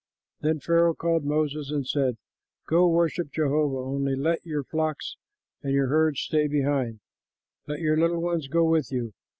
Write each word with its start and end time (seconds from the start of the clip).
Then 0.39 0.59
Pharaoh 0.59 0.95
called 0.95 1.25
Moses 1.25 1.69
and 1.69 1.85
said, 1.85 2.17
"Go, 2.67 2.87
worship 2.87 3.31
Jehovah; 3.31 3.77
only 3.87 4.15
let 4.15 4.43
your 4.43 4.63
flocks 4.63 5.15
and 5.61 5.73
your 5.73 5.89
herds 5.89 6.21
stay 6.21 6.47
behind; 6.47 7.01
let 7.67 7.81
your 7.81 7.95
little 7.97 8.19
ones 8.19 8.47
go 8.47 8.63
with 8.63 8.91
you." 8.91 9.13